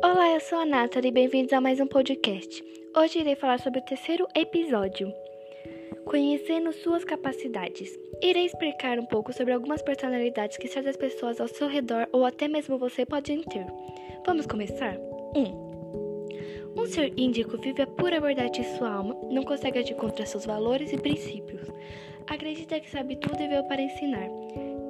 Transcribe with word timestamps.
Olá, 0.00 0.30
eu 0.32 0.40
sou 0.40 0.58
a 0.58 0.64
Nathalie 0.64 1.08
e 1.08 1.12
bem-vindos 1.12 1.52
a 1.52 1.60
mais 1.60 1.80
um 1.80 1.86
podcast. 1.88 2.64
Hoje 2.96 3.18
irei 3.18 3.34
falar 3.34 3.58
sobre 3.58 3.80
o 3.80 3.84
terceiro 3.84 4.28
episódio, 4.32 5.12
Conhecendo 6.04 6.72
Suas 6.72 7.04
Capacidades. 7.04 7.98
Irei 8.22 8.46
explicar 8.46 9.00
um 9.00 9.04
pouco 9.04 9.32
sobre 9.32 9.52
algumas 9.52 9.82
personalidades 9.82 10.56
que 10.56 10.68
certas 10.68 10.96
pessoas 10.96 11.40
ao 11.40 11.48
seu 11.48 11.66
redor 11.66 12.06
ou 12.12 12.24
até 12.24 12.46
mesmo 12.46 12.78
você 12.78 13.04
podem 13.04 13.42
ter. 13.42 13.66
Vamos 14.24 14.46
começar? 14.46 14.96
1. 15.34 15.40
Um. 15.40 16.28
um 16.76 16.86
ser 16.86 17.12
índico 17.16 17.58
vive 17.58 17.82
a 17.82 17.86
pura 17.88 18.20
verdade 18.20 18.60
de 18.60 18.78
sua 18.78 18.92
alma, 18.92 19.16
não 19.32 19.42
consegue 19.42 19.80
agir 19.80 19.96
contra 19.96 20.24
seus 20.24 20.46
valores 20.46 20.92
e 20.92 20.96
princípios. 20.96 21.68
Acredita 22.28 22.78
que 22.78 22.88
sabe 22.88 23.16
tudo 23.16 23.42
e 23.42 23.48
veio 23.48 23.66
para 23.66 23.82
ensinar 23.82 24.28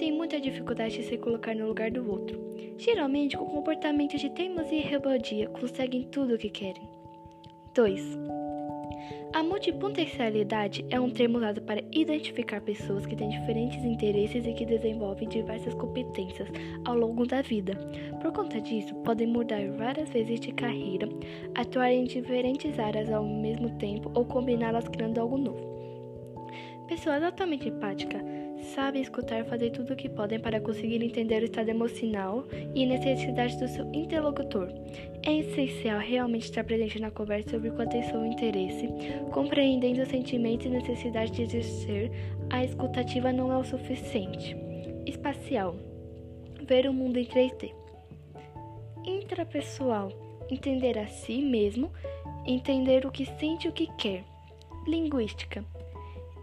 tem 0.00 0.10
muita 0.10 0.40
dificuldade 0.40 0.96
de 0.96 1.02
se 1.02 1.18
colocar 1.18 1.54
no 1.54 1.66
lugar 1.66 1.90
do 1.90 2.10
outro. 2.10 2.40
Geralmente, 2.78 3.36
com 3.36 3.44
comportamento 3.44 4.16
de 4.16 4.30
teimosia 4.30 4.78
e 4.78 4.80
rebeldia, 4.80 5.46
conseguem 5.50 6.04
tudo 6.04 6.36
o 6.36 6.38
que 6.38 6.48
querem. 6.48 6.88
2. 7.74 8.18
A 9.34 9.42
multipotencialidade 9.42 10.86
é 10.88 10.98
um 10.98 11.10
termo 11.10 11.36
usado 11.36 11.60
para 11.60 11.82
identificar 11.92 12.62
pessoas 12.62 13.04
que 13.04 13.14
têm 13.14 13.28
diferentes 13.28 13.84
interesses 13.84 14.46
e 14.46 14.54
que 14.54 14.64
desenvolvem 14.64 15.28
diversas 15.28 15.74
competências 15.74 16.48
ao 16.86 16.96
longo 16.96 17.26
da 17.26 17.42
vida. 17.42 17.74
Por 18.22 18.32
conta 18.32 18.58
disso, 18.58 18.94
podem 19.04 19.26
mudar 19.26 19.68
várias 19.72 20.08
vezes 20.08 20.40
de 20.40 20.50
carreira, 20.52 21.10
atuar 21.54 21.92
em 21.92 22.04
diferentes 22.04 22.78
áreas 22.78 23.12
ao 23.12 23.22
mesmo 23.22 23.68
tempo 23.76 24.10
ou 24.14 24.24
combiná-las 24.24 24.88
criando 24.88 25.18
algo 25.18 25.36
novo. 25.36 25.69
Pessoas 26.90 27.22
altamente 27.22 27.68
empáticas 27.68 28.20
sabem 28.74 29.00
escutar 29.00 29.38
e 29.38 29.44
fazer 29.44 29.70
tudo 29.70 29.92
o 29.92 29.96
que 29.96 30.08
podem 30.08 30.40
para 30.40 30.60
conseguir 30.60 31.00
entender 31.00 31.40
o 31.40 31.44
estado 31.44 31.68
emocional 31.68 32.44
e 32.74 32.84
necessidades 32.84 33.56
do 33.60 33.68
seu 33.68 33.88
interlocutor. 33.94 34.68
É 35.22 35.32
essencial 35.34 36.00
realmente 36.00 36.46
estar 36.46 36.64
presente 36.64 36.98
na 36.98 37.12
conversa 37.12 37.50
sobre 37.50 37.70
com 37.70 37.80
atenção 37.80 38.26
e 38.26 38.30
interesse, 38.30 38.88
compreendendo 39.30 40.02
os 40.02 40.08
sentimentos 40.08 40.66
e 40.66 40.70
necessidades 40.70 41.30
de 41.30 41.42
exercer. 41.42 42.10
A 42.50 42.64
escutativa 42.64 43.32
não 43.32 43.52
é 43.52 43.56
o 43.56 43.64
suficiente. 43.64 44.56
Espacial. 45.06 45.76
Ver 46.66 46.88
o 46.88 46.92
mundo 46.92 47.20
em 47.20 47.24
3D. 47.24 47.72
Intrapessoal. 49.06 50.10
Entender 50.50 50.98
a 50.98 51.06
si 51.06 51.40
mesmo, 51.40 51.92
entender 52.44 53.06
o 53.06 53.12
que 53.12 53.26
sente 53.38 53.68
e 53.68 53.70
o 53.70 53.72
que 53.72 53.86
quer. 53.96 54.24
Linguística 54.88 55.64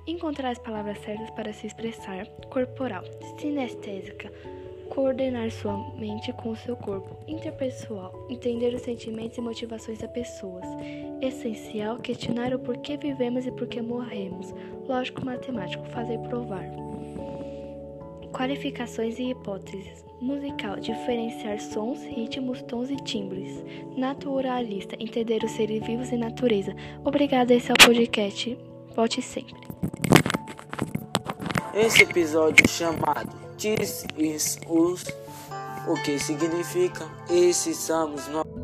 encontrar 0.08 0.52
as 0.52 0.60
palavras 0.60 0.98
certas 1.00 1.30
para 1.32 1.54
se 1.54 1.68
expressar, 1.68 2.26
corporal, 2.50 3.04
sinestésica, 3.38 4.32
coordenar 4.90 5.52
sua 5.52 5.78
mente 5.96 6.32
com 6.34 6.50
o 6.50 6.56
seu 6.56 6.76
corpo, 6.76 7.18
interpessoal, 7.28 8.26
entender 8.30 8.74
os 8.74 8.82
sentimentos 8.82 9.38
e 9.38 9.42
motivações 9.42 10.00
das 10.00 10.10
pessoas, 10.12 10.66
essencial, 11.22 11.98
questionar 11.98 12.54
o 12.54 12.60
porquê 12.60 12.98
vivemos 12.98 13.46
e 13.46 13.52
porquê 13.52 13.82
morremos, 13.82 14.54
lógico 14.88 15.26
matemático, 15.26 15.86
fazer 15.86 16.18
provar. 16.20 16.66
Qualificações 18.32 19.20
e 19.20 19.32
hipóteses. 19.32 20.06
Musical, 20.20 20.78
diferenciar 20.80 21.60
sons, 21.60 22.04
ritmos, 22.04 22.62
tons 22.64 22.90
e 22.90 22.96
timbres. 22.98 23.64
Naturalista, 23.96 24.96
entender 25.00 25.44
os 25.44 25.52
seres 25.52 25.86
vivos 25.86 26.12
e 26.12 26.18
natureza. 26.18 26.76
Obrigada, 27.04 27.54
esse 27.54 27.72
é 27.72 27.74
o 27.74 27.86
podcast. 27.86 28.58
Volte 28.96 29.22
sempre. 29.22 29.67
Esse 31.80 32.02
episódio 32.02 32.68
chamado 32.68 33.30
This 33.56 34.04
is 34.18 34.58
Us, 34.68 35.06
o 35.88 35.94
que 36.02 36.18
significa 36.18 37.08
esses 37.30 37.78
somos 37.78 38.28
nós. 38.30 38.57